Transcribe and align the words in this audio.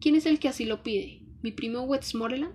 ¿Quién 0.00 0.14
es 0.14 0.24
el 0.24 0.38
que 0.38 0.48
así 0.48 0.64
lo 0.64 0.82
pide? 0.82 1.20
¿Mi 1.42 1.52
primo 1.52 1.82
Westmoreland? 1.82 2.54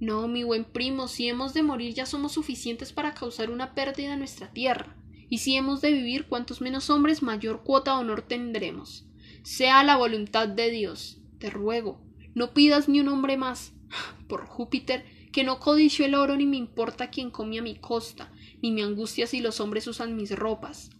No, 0.00 0.28
mi 0.28 0.44
buen 0.44 0.64
primo, 0.64 1.08
si 1.08 1.26
hemos 1.28 1.54
de 1.54 1.62
morir 1.62 1.94
ya 1.94 2.04
somos 2.04 2.32
suficientes 2.32 2.92
para 2.92 3.14
causar 3.14 3.50
una 3.50 3.74
pérdida 3.74 4.12
en 4.12 4.18
nuestra 4.18 4.50
tierra. 4.52 4.94
Y 5.30 5.38
si 5.38 5.56
hemos 5.56 5.80
de 5.80 5.92
vivir, 5.92 6.26
cuantos 6.26 6.60
menos 6.60 6.90
hombres, 6.90 7.22
mayor 7.22 7.62
cuota 7.62 7.94
de 7.94 8.00
honor 8.00 8.20
tendremos. 8.20 9.06
Sea 9.42 9.82
la 9.82 9.96
voluntad 9.96 10.46
de 10.46 10.70
Dios. 10.70 11.22
Te 11.38 11.48
ruego, 11.48 12.02
no 12.34 12.52
pidas 12.52 12.86
ni 12.86 13.00
un 13.00 13.08
hombre 13.08 13.38
más. 13.38 13.72
Por 14.28 14.44
Júpiter, 14.44 15.06
que 15.32 15.42
no 15.42 15.60
codicio 15.60 16.04
el 16.04 16.14
oro 16.14 16.36
ni 16.36 16.44
me 16.44 16.58
importa 16.58 17.08
quien 17.08 17.30
come 17.30 17.58
a 17.58 17.62
mi 17.62 17.76
costa, 17.76 18.30
ni 18.62 18.72
me 18.72 18.82
angustia 18.82 19.26
si 19.26 19.40
los 19.40 19.58
hombres 19.58 19.86
usan 19.86 20.16
mis 20.16 20.36
ropas. 20.36 20.90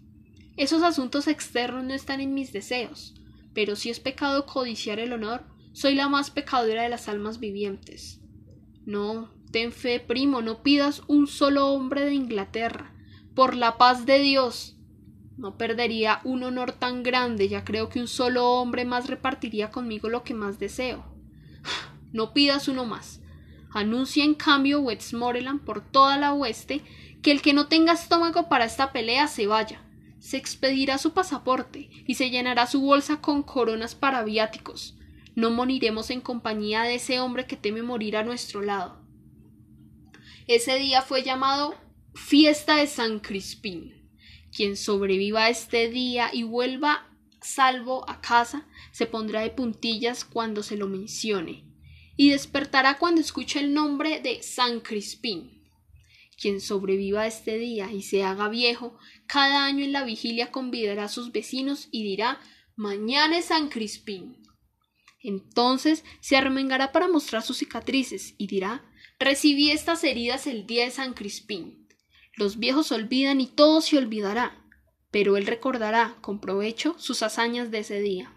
Esos 0.56 0.82
asuntos 0.82 1.28
externos 1.28 1.84
no 1.84 1.92
están 1.92 2.22
en 2.22 2.32
mis 2.32 2.52
deseos, 2.54 3.14
pero 3.52 3.76
si 3.76 3.90
es 3.90 4.00
pecado 4.00 4.46
codiciar 4.46 4.98
el 4.98 5.12
honor, 5.12 5.44
soy 5.74 5.96
la 5.96 6.08
más 6.08 6.30
pecadora 6.30 6.84
de 6.84 6.88
las 6.88 7.08
almas 7.08 7.40
vivientes. 7.40 8.20
No, 8.86 9.28
ten 9.50 9.72
fe, 9.72 9.98
primo, 9.98 10.40
no 10.40 10.62
pidas 10.62 11.02
un 11.08 11.26
solo 11.26 11.66
hombre 11.66 12.04
de 12.04 12.14
Inglaterra. 12.14 12.94
Por 13.34 13.56
la 13.56 13.76
paz 13.76 14.06
de 14.06 14.20
Dios. 14.20 14.76
No 15.36 15.58
perdería 15.58 16.20
un 16.22 16.44
honor 16.44 16.70
tan 16.70 17.02
grande, 17.02 17.48
ya 17.48 17.64
creo 17.64 17.88
que 17.88 17.98
un 17.98 18.06
solo 18.06 18.52
hombre 18.52 18.84
más 18.84 19.08
repartiría 19.08 19.72
conmigo 19.72 20.08
lo 20.08 20.22
que 20.22 20.32
más 20.32 20.58
deseo. 20.58 21.04
No 22.12 22.32
pidas 22.32 22.68
uno 22.68 22.84
más. 22.84 23.20
Anuncia 23.72 24.22
en 24.22 24.34
cambio 24.34 24.78
Westmoreland 24.78 25.64
por 25.64 25.80
toda 25.80 26.16
la 26.16 26.32
oeste 26.32 26.82
que 27.20 27.32
el 27.32 27.42
que 27.42 27.52
no 27.52 27.66
tenga 27.66 27.94
estómago 27.94 28.48
para 28.48 28.66
esta 28.66 28.92
pelea 28.92 29.26
se 29.26 29.48
vaya. 29.48 29.82
Se 30.20 30.36
expedirá 30.36 30.98
su 30.98 31.12
pasaporte 31.12 31.90
y 32.06 32.14
se 32.14 32.30
llenará 32.30 32.68
su 32.68 32.80
bolsa 32.82 33.20
con 33.20 33.42
coronas 33.42 33.96
para 33.96 34.22
viáticos. 34.22 34.96
No 35.34 35.50
moriremos 35.50 36.10
en 36.10 36.20
compañía 36.20 36.82
de 36.82 36.96
ese 36.96 37.20
hombre 37.20 37.46
que 37.46 37.56
teme 37.56 37.82
morir 37.82 38.16
a 38.16 38.24
nuestro 38.24 38.62
lado. 38.62 39.02
Ese 40.46 40.78
día 40.78 41.02
fue 41.02 41.22
llamado 41.22 41.74
Fiesta 42.14 42.76
de 42.76 42.86
San 42.86 43.18
Crispín. 43.18 44.10
Quien 44.54 44.76
sobreviva 44.76 45.48
este 45.48 45.88
día 45.88 46.30
y 46.32 46.44
vuelva 46.44 47.10
salvo 47.40 48.08
a 48.08 48.20
casa 48.20 48.66
se 48.92 49.06
pondrá 49.06 49.40
de 49.40 49.50
puntillas 49.50 50.24
cuando 50.24 50.62
se 50.62 50.76
lo 50.76 50.86
mencione 50.86 51.64
y 52.16 52.30
despertará 52.30 52.98
cuando 52.98 53.20
escuche 53.20 53.60
el 53.60 53.74
nombre 53.74 54.20
de 54.20 54.42
San 54.42 54.80
Crispín. 54.80 55.62
Quien 56.40 56.60
sobreviva 56.60 57.22
a 57.22 57.26
este 57.26 57.58
día 57.58 57.92
y 57.92 58.02
se 58.02 58.24
haga 58.24 58.48
viejo, 58.48 58.98
cada 59.26 59.64
año 59.64 59.84
en 59.84 59.92
la 59.92 60.04
vigilia 60.04 60.50
convidará 60.50 61.04
a 61.04 61.08
sus 61.08 61.32
vecinos 61.32 61.88
y 61.90 62.04
dirá 62.04 62.40
Mañana 62.76 63.38
es 63.38 63.46
San 63.46 63.68
Crispín. 63.68 64.43
Entonces 65.24 66.04
se 66.20 66.36
arremengará 66.36 66.92
para 66.92 67.08
mostrar 67.08 67.42
sus 67.42 67.58
cicatrices 67.58 68.36
y 68.38 68.46
dirá 68.46 68.84
Recibí 69.18 69.72
estas 69.72 70.04
heridas 70.04 70.46
el 70.46 70.66
día 70.66 70.84
de 70.84 70.92
San 70.92 71.14
Crispín. 71.14 71.88
Los 72.36 72.58
viejos 72.58 72.92
olvidan 72.92 73.40
y 73.40 73.48
todo 73.48 73.80
se 73.80 73.98
olvidará, 73.98 74.64
pero 75.10 75.36
él 75.36 75.46
recordará 75.46 76.16
con 76.20 76.40
provecho 76.40 76.94
sus 76.98 77.22
hazañas 77.22 77.72
de 77.72 77.78
ese 77.78 78.00
día 78.00 78.32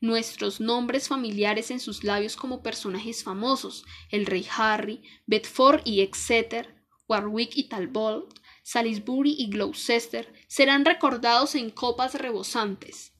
nuestros 0.00 0.60
nombres 0.60 1.08
familiares 1.08 1.70
en 1.70 1.78
sus 1.78 2.04
labios 2.04 2.36
como 2.36 2.62
personajes 2.62 3.22
famosos, 3.22 3.84
el 4.10 4.26
rey 4.26 4.46
Harry, 4.56 5.02
Bedford 5.26 5.82
y 5.84 6.00
Exeter, 6.00 6.74
Warwick 7.06 7.56
y 7.56 7.68
Talbot, 7.68 8.40
Salisbury 8.62 9.34
y 9.38 9.50
Gloucester 9.50 10.32
serán 10.48 10.84
recordados 10.84 11.54
en 11.54 11.70
copas 11.70 12.14
rebosantes. 12.14 13.12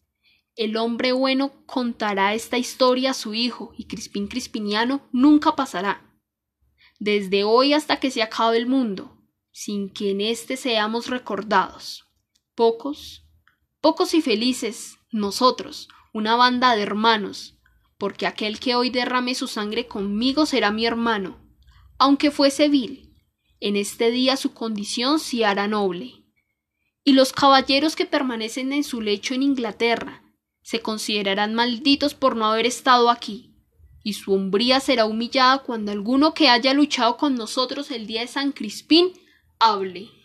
El 0.57 0.77
hombre 0.77 1.13
bueno 1.13 1.65
contará 1.67 2.35
esta 2.35 2.59
historia 2.59 3.13
a 3.13 3.15
su 3.15 3.35
hijo 3.35 3.73
y 3.77 3.87
Crispín 3.87 4.27
Crispiniano 4.27 5.09
nunca 5.13 5.55
pasará. 5.55 6.19
Desde 6.99 7.45
hoy 7.45 7.73
hasta 7.73 7.99
que 7.99 8.11
se 8.11 8.23
acabe 8.23 8.59
el 8.59 8.67
mundo, 8.67 9.17
sin 9.53 9.91
que 9.91 10.11
en 10.11 10.21
éste 10.21 10.57
seamos 10.57 11.07
recordados. 11.07 12.05
Pocos, 12.55 13.25
pocos 13.81 14.13
y 14.13 14.23
felices, 14.23 14.99
nosotros, 15.11 15.89
una 16.13 16.37
banda 16.37 16.75
de 16.77 16.83
hermanos, 16.83 17.59
porque 17.97 18.27
aquel 18.27 18.59
que 18.59 18.75
hoy 18.75 18.91
derrame 18.91 19.35
su 19.35 19.47
sangre 19.47 19.87
conmigo 19.87 20.47
será 20.47 20.71
mi 20.73 20.85
hermano, 20.85 21.41
aunque 21.97 22.31
fuese 22.31 22.69
vil, 22.69 23.15
en 23.61 23.77
este 23.77 24.11
día 24.11 24.37
su 24.37 24.53
condición 24.53 25.21
se 25.21 25.45
hará 25.45 25.69
noble. 25.69 26.25
Y 27.05 27.13
los 27.13 27.33
caballeros 27.33 27.95
que 27.95 28.05
permanecen 28.05 28.73
en 28.73 28.85
su 28.85 29.01
lecho 29.01 29.35
en 29.35 29.43
Inglaterra 29.43 30.23
se 30.71 30.83
considerarán 30.83 31.53
malditos 31.53 32.15
por 32.15 32.37
no 32.37 32.47
haber 32.47 32.65
estado 32.65 33.11
aquí, 33.11 33.57
y 34.05 34.13
su 34.13 34.33
hombría 34.33 34.79
será 34.79 35.05
humillada 35.05 35.65
cuando 35.65 35.91
alguno 35.91 36.33
que 36.33 36.49
haya 36.49 36.73
luchado 36.75 37.17
con 37.17 37.35
nosotros 37.35 37.91
el 37.91 38.07
día 38.07 38.21
de 38.21 38.29
San 38.29 38.53
Crispín 38.53 39.13
hable. 39.59 40.20